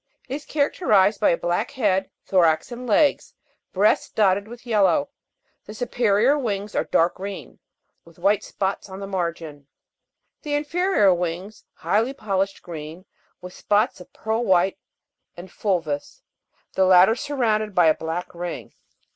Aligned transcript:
It 0.27 0.33
is 0.33 0.45
characterized 0.45 1.19
by 1.21 1.29
a 1.29 1.37
black 1.37 1.69
head, 1.69 2.09
thorax 2.25 2.71
and 2.71 2.87
legs; 2.87 3.35
breast 3.71 4.15
dotted 4.15 4.47
with 4.47 4.65
yellow; 4.65 5.09
the 5.65 5.75
superior 5.75 6.39
wings 6.39 6.73
are 6.73 6.85
dark 6.85 7.17
green, 7.17 7.59
with 8.03 8.17
white 8.17 8.43
spots 8.43 8.89
on 8.89 8.99
the 8.99 9.05
margin; 9.05 9.67
the 10.41 10.55
inferior 10.55 11.13
wings 11.13 11.65
highly 11.75 12.13
polished 12.13 12.63
green, 12.63 13.05
with 13.41 13.53
spots 13.53 14.01
of 14.01 14.11
pearl 14.11 14.43
white 14.43 14.79
and 15.37 15.51
fulvo'us, 15.51 16.23
the 16.73 16.85
latter 16.85 17.13
surrounded 17.15 17.75
by 17.75 17.85
a 17.85 17.93
black 17.93 18.33
ring. 18.33 18.73